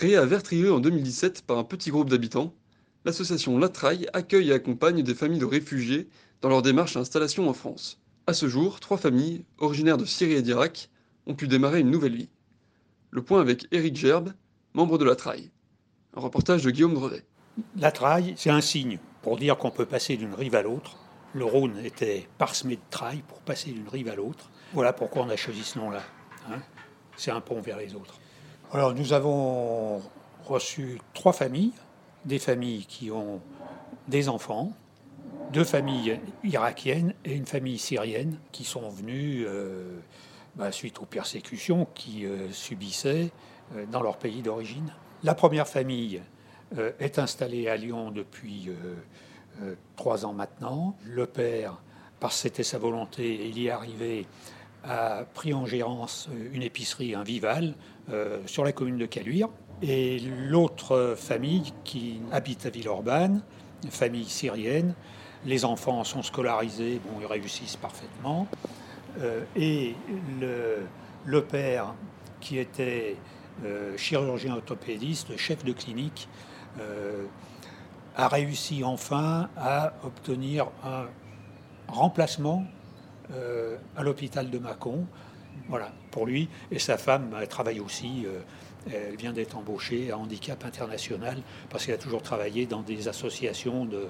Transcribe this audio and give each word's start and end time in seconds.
Créée 0.00 0.16
à 0.16 0.24
Vertrieux 0.24 0.72
en 0.72 0.80
2017 0.80 1.42
par 1.42 1.58
un 1.58 1.64
petit 1.64 1.90
groupe 1.90 2.08
d'habitants, 2.08 2.54
l'association 3.04 3.58
Latraille 3.58 4.06
accueille 4.14 4.48
et 4.48 4.54
accompagne 4.54 5.02
des 5.02 5.14
familles 5.14 5.40
de 5.40 5.44
réfugiés 5.44 6.08
dans 6.40 6.48
leur 6.48 6.62
démarche 6.62 6.94
d'installation 6.94 7.50
en 7.50 7.52
France. 7.52 8.00
À 8.26 8.32
ce 8.32 8.48
jour, 8.48 8.80
trois 8.80 8.96
familles, 8.96 9.44
originaires 9.58 9.98
de 9.98 10.06
Syrie 10.06 10.36
et 10.36 10.40
d'Irak, 10.40 10.88
ont 11.26 11.34
pu 11.34 11.48
démarrer 11.48 11.80
une 11.80 11.90
nouvelle 11.90 12.16
vie. 12.16 12.30
Le 13.10 13.20
point 13.20 13.42
avec 13.42 13.66
Éric 13.72 13.94
Gerbe, 13.94 14.32
membre 14.72 14.96
de 14.96 15.04
Latraille. 15.04 15.50
Un 16.16 16.20
reportage 16.20 16.64
de 16.64 16.70
Guillaume 16.70 16.94
Drevet. 16.94 17.26
La 17.76 17.92
traille, 17.92 18.32
c'est 18.38 18.48
un 18.48 18.62
signe 18.62 18.98
pour 19.20 19.36
dire 19.36 19.58
qu'on 19.58 19.70
peut 19.70 19.84
passer 19.84 20.16
d'une 20.16 20.32
rive 20.32 20.54
à 20.54 20.62
l'autre. 20.62 20.96
Le 21.34 21.44
Rhône 21.44 21.76
était 21.84 22.26
parsemé 22.38 22.76
de 22.76 22.82
trailles 22.88 23.22
pour 23.28 23.40
passer 23.40 23.70
d'une 23.70 23.90
rive 23.90 24.08
à 24.08 24.14
l'autre. 24.14 24.48
Voilà 24.72 24.94
pourquoi 24.94 25.24
on 25.24 25.28
a 25.28 25.36
choisi 25.36 25.62
ce 25.62 25.78
nom-là. 25.78 26.02
hein. 26.50 26.62
C'est 27.18 27.32
un 27.32 27.42
pont 27.42 27.60
vers 27.60 27.76
les 27.76 27.94
autres. 27.94 28.18
Alors 28.72 28.94
nous 28.94 29.12
avons 29.12 30.00
reçu 30.44 31.00
trois 31.12 31.32
familles, 31.32 31.72
des 32.24 32.38
familles 32.38 32.86
qui 32.86 33.10
ont 33.10 33.40
des 34.06 34.28
enfants, 34.28 34.70
deux 35.52 35.64
familles 35.64 36.20
irakiennes 36.44 37.14
et 37.24 37.34
une 37.34 37.46
famille 37.46 37.78
syrienne 37.78 38.38
qui 38.52 38.62
sont 38.62 38.88
venues 38.88 39.44
euh, 39.44 39.98
bah, 40.54 40.70
suite 40.70 41.00
aux 41.00 41.04
persécutions 41.04 41.88
qu'ils 41.96 42.26
euh, 42.26 42.52
subissaient 42.52 43.32
euh, 43.74 43.86
dans 43.90 44.02
leur 44.02 44.18
pays 44.18 44.40
d'origine. 44.40 44.92
La 45.24 45.34
première 45.34 45.66
famille 45.66 46.22
est 47.00 47.18
installée 47.18 47.68
à 47.68 47.76
Lyon 47.76 48.12
depuis 48.12 48.70
trois 49.96 50.24
ans 50.24 50.32
maintenant. 50.32 50.96
Le 51.04 51.26
père, 51.26 51.82
parce 52.20 52.36
que 52.36 52.42
c'était 52.42 52.62
sa 52.62 52.78
volonté, 52.78 53.48
il 53.48 53.58
y 53.58 53.66
est 53.66 53.70
arrivé, 53.70 54.24
a 54.84 55.24
pris 55.34 55.52
en 55.54 55.66
gérance 55.66 56.28
euh, 56.30 56.50
une 56.52 56.62
épicerie, 56.62 57.14
un 57.14 57.22
Vival, 57.22 57.74
euh, 58.10 58.40
sur 58.46 58.64
la 58.64 58.72
commune 58.72 58.98
de 58.98 59.06
Caluire. 59.06 59.48
Et 59.82 60.20
l'autre 60.20 61.14
famille 61.16 61.72
qui 61.84 62.20
habite 62.32 62.66
à 62.66 62.70
Villeurbanne, 62.70 63.42
une 63.84 63.90
famille 63.90 64.26
syrienne, 64.26 64.94
les 65.46 65.64
enfants 65.64 66.04
sont 66.04 66.22
scolarisés, 66.22 67.00
bon, 67.02 67.18
ils 67.20 67.26
réussissent 67.26 67.76
parfaitement. 67.76 68.46
Euh, 69.20 69.42
et 69.56 69.94
le, 70.38 71.40
père, 71.44 71.94
qui 72.40 72.58
était 72.58 73.16
chirurgien 73.96 74.56
orthopédiste, 74.56 75.36
chef 75.36 75.64
de 75.64 75.72
clinique, 75.72 76.28
a 78.16 78.28
réussi 78.28 78.84
enfin 78.84 79.50
à 79.56 79.92
obtenir 80.02 80.68
un 80.82 81.06
remplacement 81.88 82.64
euh, 83.32 83.76
à 83.96 84.02
l'hôpital 84.02 84.50
de 84.50 84.58
Mâcon. 84.58 85.06
Voilà, 85.68 85.92
pour 86.10 86.26
lui. 86.26 86.48
Et 86.70 86.78
sa 86.78 86.98
femme 86.98 87.34
elle 87.40 87.48
travaille 87.48 87.80
aussi. 87.80 88.24
euh, 88.26 88.40
elle 88.90 89.16
vient 89.16 89.32
d'être 89.32 89.56
embauchée 89.58 90.10
à 90.10 90.16
Handicap 90.16 90.64
International 90.64 91.36
parce 91.68 91.84
qu'elle 91.84 91.96
a 91.96 91.98
toujours 91.98 92.22
travaillé 92.22 92.64
dans 92.66 92.80
des 92.80 93.08
associations 93.08 93.84
de, 93.84 94.06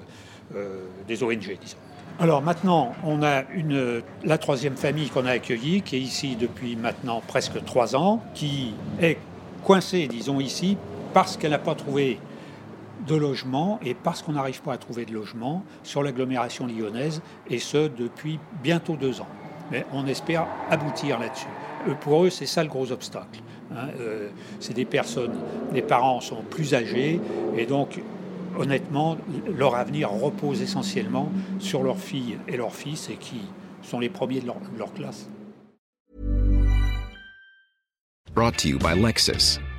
euh, 0.55 0.85
des 1.07 1.23
ONG, 1.23 1.57
disons. 1.59 1.77
Alors 2.19 2.41
maintenant, 2.41 2.93
on 3.03 3.23
a 3.23 3.43
une, 3.53 4.01
la 4.23 4.37
troisième 4.37 4.77
famille 4.77 5.09
qu'on 5.09 5.25
a 5.25 5.31
accueillie, 5.31 5.81
qui 5.81 5.95
est 5.95 6.01
ici 6.01 6.35
depuis 6.35 6.75
maintenant 6.75 7.21
presque 7.25 7.63
trois 7.65 7.95
ans, 7.95 8.21
qui 8.33 8.73
est 9.01 9.17
coincée, 9.63 10.07
disons 10.07 10.39
ici, 10.39 10.77
parce 11.13 11.37
qu'elle 11.37 11.51
n'a 11.51 11.59
pas 11.59 11.75
trouvé 11.75 12.19
de 13.07 13.15
logement 13.15 13.79
et 13.83 13.93
parce 13.93 14.21
qu'on 14.21 14.33
n'arrive 14.33 14.61
pas 14.61 14.73
à 14.73 14.77
trouver 14.77 15.05
de 15.05 15.13
logement 15.13 15.63
sur 15.83 16.03
l'agglomération 16.03 16.67
lyonnaise, 16.67 17.21
et 17.49 17.59
ce 17.59 17.87
depuis 17.87 18.39
bientôt 18.63 18.95
deux 18.95 19.21
ans. 19.21 19.27
Mais 19.71 19.85
on 19.93 20.05
espère 20.05 20.47
aboutir 20.69 21.19
là-dessus. 21.19 21.47
Euh, 21.87 21.93
Pour 21.95 22.25
eux, 22.25 22.29
c'est 22.29 22.45
ça 22.45 22.63
le 22.63 22.69
gros 22.69 22.91
obstacle. 22.91 23.41
hein. 23.73 23.87
Euh, 23.99 24.29
c'est 24.59 24.73
des 24.73 24.85
personnes, 24.85 25.35
les 25.73 25.81
parents 25.81 26.19
sont 26.19 26.41
plus 26.43 26.73
âgés, 26.73 27.19
et 27.57 27.65
donc 27.65 28.01
honnêtement, 28.57 29.17
leur 29.57 29.75
avenir 29.75 30.11
repose 30.11 30.61
essentiellement 30.61 31.31
sur 31.59 31.83
leurs 31.83 31.97
filles 31.99 32.37
et 32.47 32.57
leurs 32.57 32.75
fils, 32.75 33.09
et 33.09 33.15
qui 33.15 33.41
sont 33.81 33.99
les 33.99 34.09
premiers 34.09 34.41
de 34.41 34.47
leur, 34.77 34.93
classe. 34.93 35.29